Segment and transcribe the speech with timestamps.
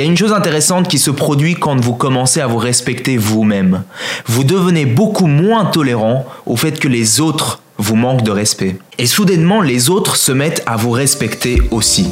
[0.00, 3.18] Il y a une chose intéressante qui se produit quand vous commencez à vous respecter
[3.18, 3.82] vous-même.
[4.24, 8.78] Vous devenez beaucoup moins tolérant au fait que les autres vous manquent de respect.
[8.96, 12.08] Et soudainement, les autres se mettent à vous respecter aussi.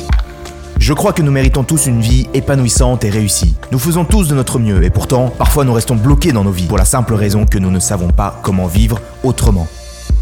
[0.78, 3.54] Je crois que nous méritons tous une vie épanouissante et réussie.
[3.72, 6.66] Nous faisons tous de notre mieux et pourtant, parfois nous restons bloqués dans nos vies
[6.66, 9.66] pour la simple raison que nous ne savons pas comment vivre autrement.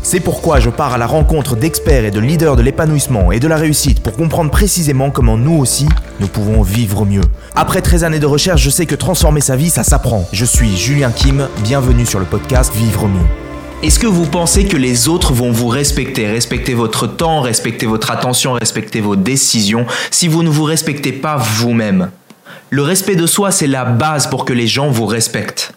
[0.08, 3.48] C'est pourquoi je pars à la rencontre d'experts et de leaders de l'épanouissement et de
[3.48, 5.88] la réussite pour comprendre précisément comment nous aussi,
[6.20, 7.24] nous pouvons vivre mieux.
[7.56, 10.24] Après 13 années de recherche, je sais que transformer sa vie, ça s'apprend.
[10.32, 13.26] Je suis Julien Kim, bienvenue sur le podcast Vivre mieux.
[13.82, 18.12] Est-ce que vous pensez que les autres vont vous respecter, respecter votre temps, respecter votre
[18.12, 22.12] attention, respecter vos décisions, si vous ne vous respectez pas vous-même
[22.70, 25.74] Le respect de soi, c'est la base pour que les gens vous respectent.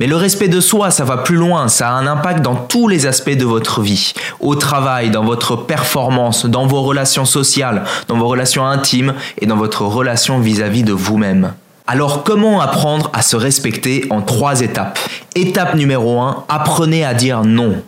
[0.00, 2.88] Mais le respect de soi, ça va plus loin, ça a un impact dans tous
[2.88, 8.16] les aspects de votre vie, au travail, dans votre performance, dans vos relations sociales, dans
[8.16, 11.52] vos relations intimes et dans votre relation vis-à-vis de vous-même.
[11.86, 14.98] Alors comment apprendre à se respecter en trois étapes?
[15.34, 17.82] Étape numéro 1, apprenez à dire non.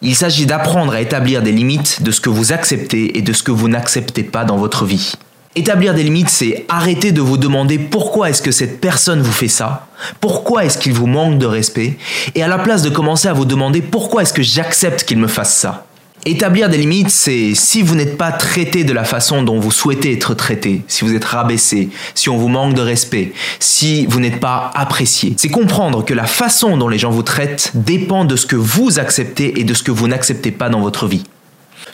[0.00, 3.42] Il s'agit d'apprendre à établir des limites de ce que vous acceptez et de ce
[3.42, 5.14] que vous n'acceptez pas dans votre vie.
[5.58, 9.48] Établir des limites, c'est arrêter de vous demander pourquoi est-ce que cette personne vous fait
[9.48, 9.88] ça,
[10.20, 11.98] pourquoi est-ce qu'il vous manque de respect,
[12.36, 15.26] et à la place de commencer à vous demander pourquoi est-ce que j'accepte qu'il me
[15.26, 15.84] fasse ça.
[16.24, 20.12] Établir des limites, c'est si vous n'êtes pas traité de la façon dont vous souhaitez
[20.12, 24.38] être traité, si vous êtes rabaissé, si on vous manque de respect, si vous n'êtes
[24.38, 25.34] pas apprécié.
[25.38, 29.00] C'est comprendre que la façon dont les gens vous traitent dépend de ce que vous
[29.00, 31.24] acceptez et de ce que vous n'acceptez pas dans votre vie.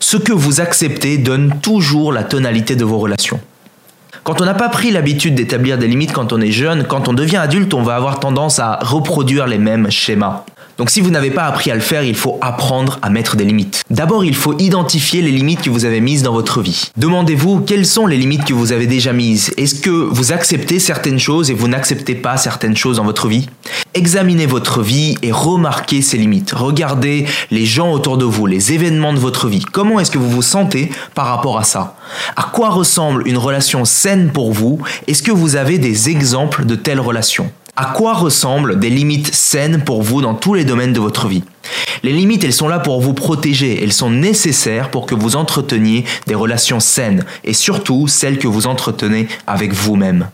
[0.01, 3.41] Ce que vous acceptez donne toujours la tonalité de vos relations.
[4.25, 7.13] Quand on n'a pas pris l'habitude d'établir des limites quand on est jeune, quand on
[7.13, 10.47] devient adulte, on va avoir tendance à reproduire les mêmes schémas.
[10.79, 13.45] Donc si vous n'avez pas appris à le faire, il faut apprendre à mettre des
[13.45, 13.83] limites.
[13.91, 16.91] D'abord, il faut identifier les limites que vous avez mises dans votre vie.
[16.97, 19.53] Demandez-vous quelles sont les limites que vous avez déjà mises?
[19.57, 23.49] Est-ce que vous acceptez certaines choses et vous n'acceptez pas certaines choses dans votre vie?
[23.95, 26.51] Examinez votre vie et remarquez ces limites.
[26.53, 29.65] Regardez les gens autour de vous, les événements de votre vie.
[29.65, 31.97] Comment est-ce que vous vous sentez par rapport à ça?
[32.37, 34.81] À quoi ressemble une relation saine pour vous?
[35.07, 37.51] Est-ce que vous avez des exemples de telles relations?
[37.77, 41.45] À quoi ressemblent des limites saines pour vous dans tous les domaines de votre vie?
[42.03, 46.05] Les limites, elles sont là pour vous protéger, elles sont nécessaires pour que vous entreteniez
[46.27, 50.29] des relations saines, et surtout celles que vous entretenez avec vous-même.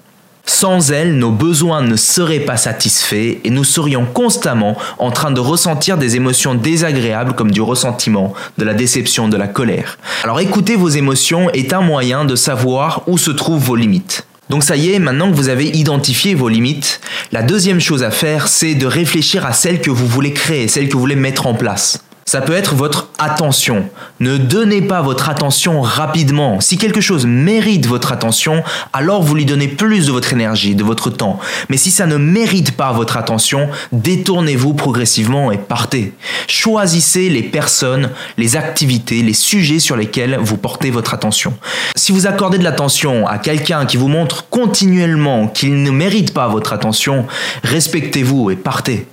[0.46, 5.38] Sans elles, nos besoins ne seraient pas satisfaits et nous serions constamment en train de
[5.38, 9.98] ressentir des émotions désagréables comme du ressentiment, de la déception, de la colère.
[10.24, 14.26] Alors écouter vos émotions est un moyen de savoir où se trouvent vos limites.
[14.50, 17.00] Donc ça y est, maintenant que vous avez identifié vos limites,
[17.30, 20.88] la deuxième chose à faire, c'est de réfléchir à celles que vous voulez créer, celles
[20.88, 22.02] que vous voulez mettre en place.
[22.30, 23.88] Ça peut être votre attention.
[24.20, 26.60] Ne donnez pas votre attention rapidement.
[26.60, 30.84] Si quelque chose mérite votre attention, alors vous lui donnez plus de votre énergie, de
[30.84, 31.41] votre temps.
[31.70, 36.12] Mais si ça ne mérite pas votre attention, détournez-vous progressivement et partez.
[36.46, 41.54] Choisissez les personnes, les activités, les sujets sur lesquels vous portez votre attention.
[41.97, 46.47] Si vous accordez de l'attention à quelqu'un qui vous montre continuellement qu'il ne mérite pas
[46.47, 47.26] votre attention,
[47.64, 49.08] respectez-vous et partez.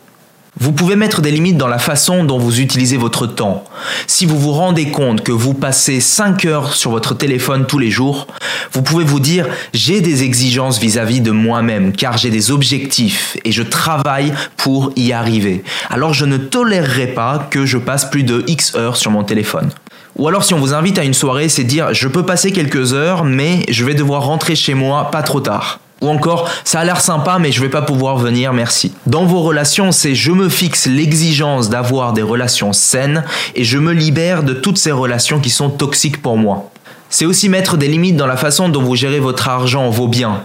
[0.59, 3.63] Vous pouvez mettre des limites dans la façon dont vous utilisez votre temps.
[4.07, 7.91] Si vous vous rendez compte que vous passez 5 heures sur votre téléphone tous les
[7.91, 8.25] jours,
[8.73, 13.51] vous pouvez vous dire j'ai des exigences vis-à-vis de moi-même car j'ai des objectifs et
[13.51, 15.63] je travaille pour y arriver.
[15.91, 19.69] Alors je ne tolérerai pas que je passe plus de X heures sur mon téléphone.
[20.15, 22.93] Ou alors si on vous invite à une soirée, c'est dire je peux passer quelques
[22.93, 25.79] heures mais je vais devoir rentrer chez moi pas trop tard.
[26.01, 28.93] Ou encore, ça a l'air sympa, mais je vais pas pouvoir venir, merci.
[29.07, 33.23] Dans vos relations, c'est je me fixe l'exigence d'avoir des relations saines
[33.55, 36.69] et je me libère de toutes ces relations qui sont toxiques pour moi.
[37.09, 40.43] C'est aussi mettre des limites dans la façon dont vous gérez votre argent, vos biens.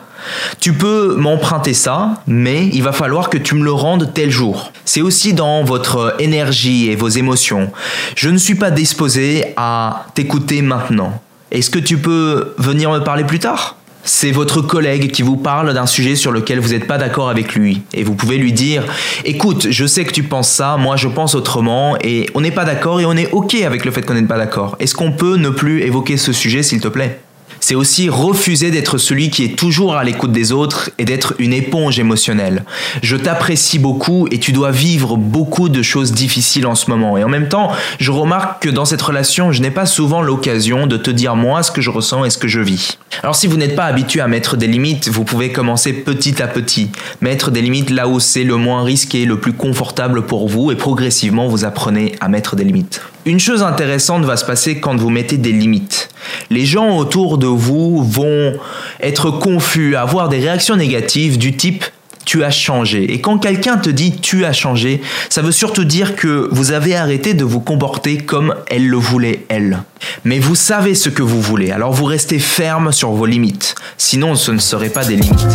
[0.61, 4.73] Tu peux m'emprunter ça, mais il va falloir que tu me le rendes tel jour.
[4.85, 7.73] C'est aussi dans votre énergie et vos émotions.
[8.15, 11.21] Je ne suis pas disposé à t'écouter maintenant.
[11.51, 13.77] Est-ce que tu peux venir me parler plus tard?
[14.05, 17.55] C'est votre collègue qui vous parle d'un sujet sur lequel vous n'êtes pas d'accord avec
[17.55, 17.83] lui.
[17.95, 18.85] Et vous pouvez lui dire,
[19.25, 22.65] écoute, je sais que tu penses ça, moi je pense autrement, et on n'est pas
[22.65, 24.77] d'accord et on est OK avec le fait qu'on n'est pas d'accord.
[24.81, 27.21] Est-ce qu'on peut ne plus évoquer ce sujet, s'il te plaît?
[27.63, 31.53] C'est aussi refuser d'être celui qui est toujours à l'écoute des autres et d'être une
[31.53, 32.65] éponge émotionnelle.
[33.05, 37.17] Je t'apprécie beaucoup et tu dois vivre beaucoup de choses difficiles en ce moment.
[37.17, 37.71] Et en même temps,
[38.01, 41.63] je remarque que dans cette relation, je n'ai pas souvent l'occasion de te dire moi
[41.63, 42.99] ce que je ressens et ce que je vis.
[43.23, 46.49] Alors si vous n'êtes pas habitué à mettre des limites, vous pouvez commencer petit à
[46.49, 46.91] petit.
[47.21, 50.77] Mettre des limites là où c'est le moins risqué, le plus confortable pour vous et
[50.77, 53.03] progressivement vous apprenez à mettre des limites.
[53.25, 56.09] Une chose intéressante va se passer quand vous mettez des limites.
[56.51, 58.55] Les gens autour de vous vont
[59.01, 61.85] être confus, avoir des réactions négatives du type
[62.25, 63.13] tu as changé.
[63.13, 66.95] Et quand quelqu'un te dit tu as changé, ça veut surtout dire que vous avez
[66.95, 69.83] arrêté de vous comporter comme elle le voulait, elle.
[70.25, 73.75] Mais vous savez ce que vous voulez, alors vous restez ferme sur vos limites.
[73.99, 75.47] Sinon, ce ne serait pas des limites.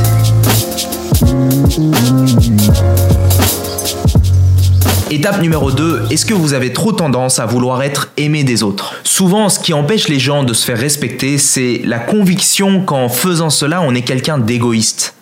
[5.09, 8.95] Étape numéro 2, est-ce que vous avez trop tendance à vouloir être aimé des autres?
[9.05, 13.49] Souvent, ce qui empêche les gens de se faire respecter, c'est la conviction qu'en faisant
[13.49, 15.13] cela, on est quelqu'un d'égoïste.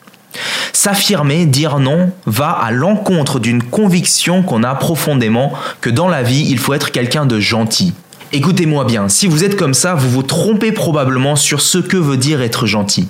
[0.74, 6.48] S'affirmer, dire non, va à l'encontre d'une conviction qu'on a profondément que dans la vie,
[6.50, 7.94] il faut être quelqu'un de gentil.
[8.34, 12.18] Écoutez-moi bien, si vous êtes comme ça, vous vous trompez probablement sur ce que veut
[12.18, 13.08] dire être gentil.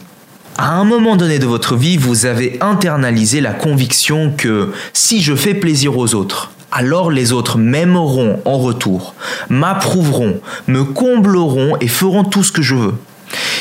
[0.58, 5.36] À un moment donné de votre vie, vous avez internalisé la conviction que si je
[5.36, 9.16] fais plaisir aux autres, alors les autres m'aimeront en retour,
[9.50, 12.94] m'approuveront, me combleront et feront tout ce que je veux.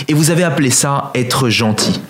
[0.09, 2.01] Et vous avez appelé ça être gentil.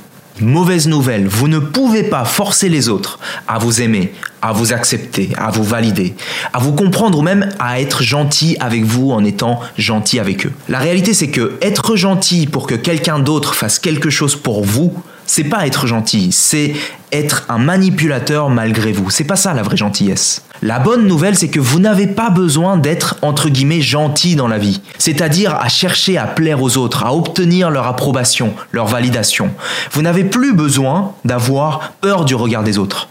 [0.41, 5.29] Mauvaise nouvelle, vous ne pouvez pas forcer les autres à vous aimer, à vous accepter,
[5.37, 6.15] à vous valider,
[6.55, 10.53] à vous comprendre ou même à être gentil avec vous en étant gentil avec eux.
[10.69, 14.93] La réalité c'est que être gentil pour que quelqu'un d'autre fasse quelque chose pour vous,
[15.27, 16.75] c'est pas être gentil, c'est
[17.13, 19.11] être un manipulateur malgré vous.
[19.11, 20.43] C'est pas ça la vraie gentillesse.
[20.67, 24.57] La bonne nouvelle, c'est que vous n'avez pas besoin d'être entre guillemets gentil dans la
[24.57, 24.81] vie.
[24.97, 29.51] C'est-à-dire à chercher à plaire aux autres, à obtenir leur approbation, leur validation.
[29.93, 33.09] Vous n'avez plus besoin d'avoir peur du regard des autres.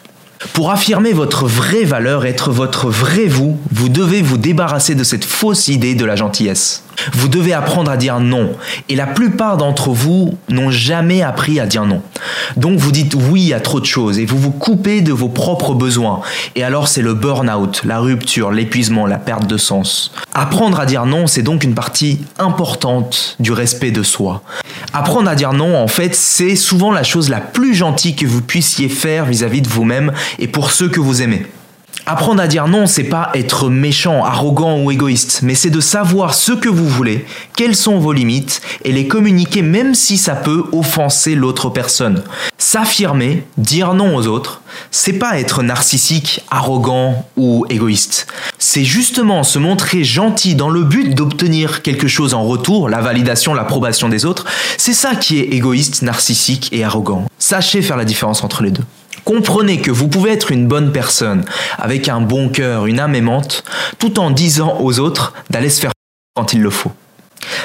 [0.54, 5.24] Pour affirmer votre vraie valeur, être votre vrai vous, vous devez vous débarrasser de cette
[5.24, 6.84] fausse idée de la gentillesse.
[7.14, 8.54] Vous devez apprendre à dire non.
[8.90, 12.02] Et la plupart d'entre vous n'ont jamais appris à dire non.
[12.58, 15.74] Donc vous dites oui à trop de choses et vous vous coupez de vos propres
[15.74, 16.22] besoins.
[16.56, 20.12] Et alors c'est le burn-out, la rupture, l'épuisement, la perte de sens.
[20.34, 24.44] Apprendre à dire non, c'est donc une partie importante du respect de soi.
[24.94, 28.42] Apprendre à dire non, en fait, c'est souvent la chose la plus gentille que vous
[28.42, 31.46] puissiez faire vis-à-vis de vous-même et pour ceux que vous aimez.
[32.06, 36.34] Apprendre à dire non, c'est pas être méchant, arrogant ou égoïste, mais c'est de savoir
[36.34, 40.66] ce que vous voulez, quelles sont vos limites et les communiquer même si ça peut
[40.74, 42.22] offenser l'autre personne.
[42.58, 44.62] S'affirmer, dire non aux autres,
[44.92, 48.28] c'est pas être narcissique, arrogant ou égoïste.
[48.60, 53.54] C'est justement se montrer gentil dans le but d'obtenir quelque chose en retour, la validation,
[53.54, 54.44] l'approbation des autres.
[54.78, 57.26] C'est ça qui est égoïste, narcissique et arrogant.
[57.40, 58.84] Sachez faire la différence entre les deux.
[59.26, 61.46] Comprenez que vous pouvez être une bonne personne,
[61.78, 63.64] avec un bon cœur, une âme aimante,
[64.00, 65.92] tout en disant aux autres d'aller se faire
[66.36, 66.92] quand il le faut.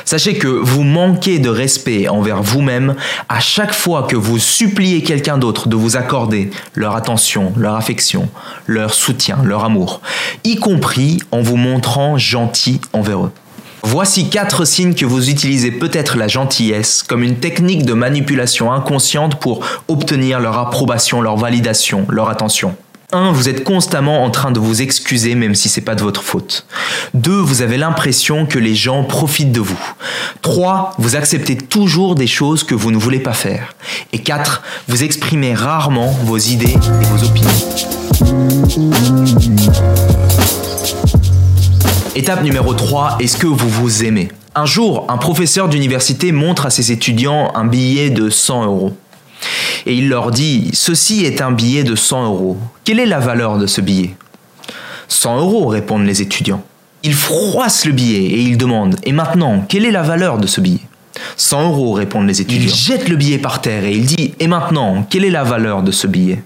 [0.05, 2.97] Sachez que vous manquez de respect envers vous-même
[3.29, 8.29] à chaque fois que vous suppliez quelqu'un d'autre de vous accorder leur attention, leur affection,
[8.67, 10.01] leur soutien, leur amour,
[10.45, 13.33] y compris en vous montrant gentil envers eux.
[13.83, 19.37] Voici quatre signes que vous utilisez peut-être la gentillesse comme une technique de manipulation inconsciente
[19.37, 22.77] pour obtenir leur approbation, leur validation, leur attention.
[23.13, 23.33] 1.
[23.33, 26.67] Vous êtes constamment en train de vous excuser même si c'est pas de votre faute.
[27.15, 27.33] 2.
[27.33, 29.81] Vous avez l'impression que les gens profitent de vous.
[30.43, 30.95] 3.
[30.99, 33.75] Vous acceptez toujours des choses que vous ne voulez pas faire.
[34.13, 34.63] Et 4.
[34.89, 37.49] Vous exprimez rarement vos idées et vos opinions.
[42.19, 44.29] Étape numéro 3, est-ce que vous vous aimez?
[44.57, 48.97] Un jour, un professeur d'université montre à ses étudiants un billet de 100 euros.
[49.87, 52.57] Et il leur dit, ceci est un billet de 100 euros.
[52.83, 54.17] Quelle est la valeur de ce billet
[55.07, 56.65] 100 euros, répondent les étudiants.
[57.05, 60.61] Il froisse le billet et il demande, et maintenant, quelle est la valeur de ce
[60.61, 60.83] billet
[61.37, 62.65] 100 euros, répondent les étudiants.
[62.65, 65.85] Il jette le billet par terre et il dit, et maintenant, quelle est la valeur
[65.85, 66.43] de ce billet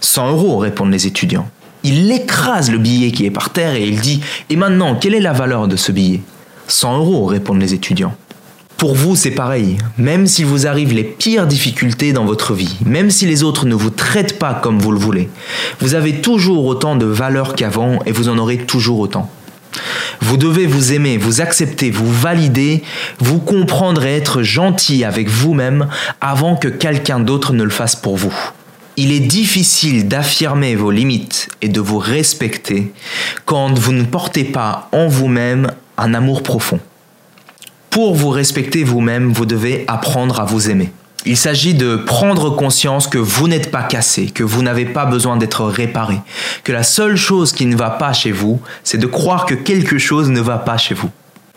[0.00, 1.46] 100 euros, répondent les étudiants.
[1.86, 5.20] Il écrase le billet qui est par terre et il dit Et maintenant, quelle est
[5.20, 6.22] la valeur de ce billet?
[6.66, 8.16] 100 euros, répondent les étudiants.
[8.78, 9.76] Pour vous, c'est pareil.
[9.98, 13.74] Même s'il vous arrive les pires difficultés dans votre vie, même si les autres ne
[13.74, 15.28] vous traitent pas comme vous le voulez,
[15.80, 19.30] vous avez toujours autant de valeur qu'avant et vous en aurez toujours autant.
[20.22, 22.82] Vous devez vous aimer, vous accepter, vous valider,
[23.18, 25.88] vous comprendre et être gentil avec vous-même
[26.22, 28.34] avant que quelqu'un d'autre ne le fasse pour vous.
[28.96, 32.92] Il est difficile d'affirmer vos limites et de vous respecter
[33.44, 36.78] quand vous ne portez pas en vous-même un amour profond.
[37.90, 40.92] Pour vous respecter vous-même, vous devez apprendre à vous aimer.
[41.26, 45.36] Il s'agit de prendre conscience que vous n'êtes pas cassé, que vous n'avez pas besoin
[45.36, 46.20] d'être réparé,
[46.62, 49.98] que la seule chose qui ne va pas chez vous, c'est de croire que quelque
[49.98, 51.10] chose ne va pas chez vous.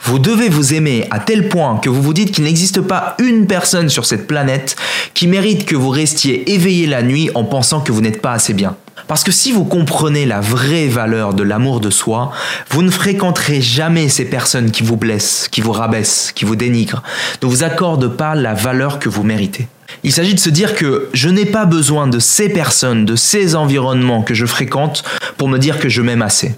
[0.04, 3.48] Vous devez vous aimer à tel point que vous vous dites qu'il n'existe pas une
[3.48, 4.76] personne sur cette planète
[5.14, 8.54] qui mérite que vous restiez éveillé la nuit en pensant que vous n'êtes pas assez
[8.54, 8.76] bien.
[9.08, 12.32] Parce que si vous comprenez la vraie valeur de l'amour de soi,
[12.70, 17.04] vous ne fréquenterez jamais ces personnes qui vous blessent, qui vous rabaissent, qui vous dénigrent,
[17.42, 19.68] ne vous accordent pas la valeur que vous méritez.
[20.04, 23.56] Il s'agit de se dire que je n'ai pas besoin de ces personnes, de ces
[23.56, 25.04] environnements que je fréquente
[25.38, 26.56] pour me dire que je m'aime assez.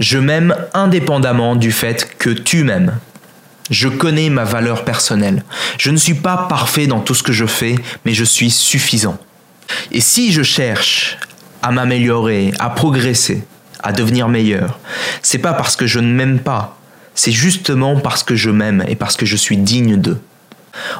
[0.00, 2.98] Je m'aime indépendamment du fait que tu m'aimes.
[3.70, 5.42] Je connais ma valeur personnelle.
[5.78, 9.18] Je ne suis pas parfait dans tout ce que je fais, mais je suis suffisant.
[9.90, 11.18] Et si je cherche
[11.62, 13.44] à m'améliorer, à progresser,
[13.82, 14.78] à devenir meilleur,
[15.22, 16.78] c'est pas parce que je ne m'aime pas,
[17.14, 20.20] c'est justement parce que je m'aime et parce que je suis digne d'eux.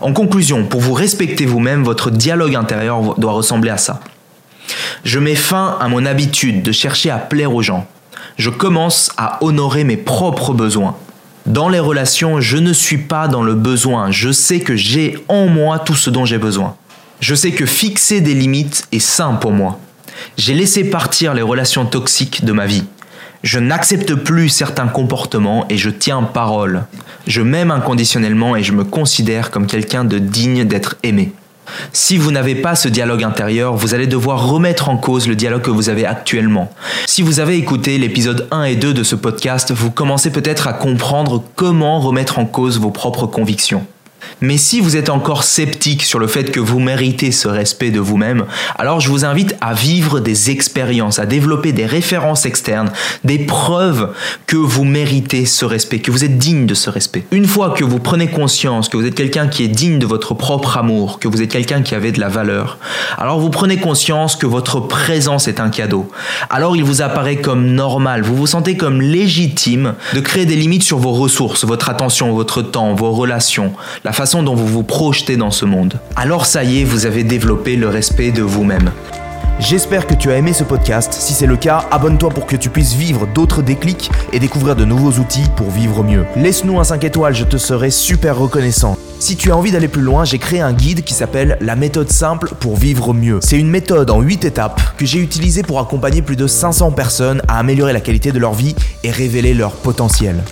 [0.00, 4.00] En conclusion, pour vous respecter vous-même, votre dialogue intérieur doit ressembler à ça.
[5.04, 7.87] Je mets fin à mon habitude de chercher à plaire aux gens.
[8.37, 10.97] Je commence à honorer mes propres besoins.
[11.47, 15.47] Dans les relations, je ne suis pas dans le besoin, je sais que j'ai en
[15.47, 16.76] moi tout ce dont j'ai besoin.
[17.21, 19.78] Je sais que fixer des limites est sain pour moi.
[20.37, 22.85] J'ai laissé partir les relations toxiques de ma vie.
[23.43, 26.85] Je n'accepte plus certains comportements et je tiens parole.
[27.26, 31.33] Je m'aime inconditionnellement et je me considère comme quelqu'un de digne d'être aimé.
[31.92, 35.62] Si vous n'avez pas ce dialogue intérieur, vous allez devoir remettre en cause le dialogue
[35.62, 36.73] que vous avez actuellement.
[37.06, 40.73] Si vous avez écouté l'épisode 1 et 2 de ce podcast, vous commencez peut-être à
[40.73, 43.87] comprendre comment remettre en cause vos propres convictions.
[44.40, 48.00] Mais si vous êtes encore sceptique sur le fait que vous méritez ce respect de
[48.00, 48.45] vous-même,
[48.76, 52.90] alors je vous invite à vivre des expériences, à développer des références externes,
[53.25, 54.12] des preuves
[54.47, 57.25] que vous méritez ce respect, que vous êtes digne de ce respect.
[57.30, 60.35] Une fois que vous prenez conscience que vous êtes quelqu'un qui est digne de votre
[60.35, 62.78] propre amour, que vous êtes quelqu'un qui avait de la valeur,
[63.18, 66.11] alors vous prenez conscience que votre présence est un cadeau.
[66.50, 70.83] Alors il vous apparaît comme normal, vous vous sentez comme légitime de créer des limites
[70.83, 73.73] sur vos ressources, votre attention, votre temps, vos relations,
[74.04, 76.00] la façon dont vous vous projetez dans ce monde.
[76.16, 78.90] Alors ça y est, vous avez développé le respect de vous-même.
[79.61, 81.12] J'espère que tu as aimé ce podcast.
[81.12, 84.87] Si c'est le cas, abonne-toi pour que tu puisses vivre d'autres déclics et découvrir de
[84.87, 86.25] nouveaux outils pour vivre mieux.
[86.35, 88.96] Laisse-nous un 5 étoiles, je te serai super reconnaissant.
[89.18, 92.11] Si tu as envie d'aller plus loin, j'ai créé un guide qui s'appelle La méthode
[92.11, 93.40] simple pour vivre mieux.
[93.42, 97.42] C'est une méthode en 8 étapes que j'ai utilisée pour accompagner plus de 500 personnes
[97.49, 100.42] à améliorer la qualité de leur vie et révéler leur potentiel.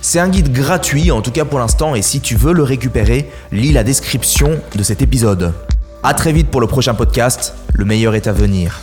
[0.00, 3.28] C'est un guide gratuit, en tout cas pour l'instant, et si tu veux le récupérer,
[3.50, 5.52] lis la description de cet épisode.
[6.02, 8.80] A très vite pour le prochain podcast, le meilleur est à venir.